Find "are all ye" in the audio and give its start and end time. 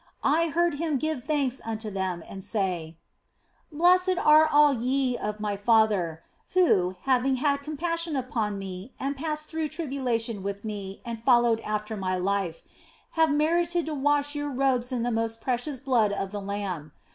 4.17-5.15